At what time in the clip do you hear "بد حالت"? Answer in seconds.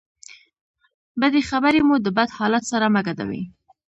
2.17-2.63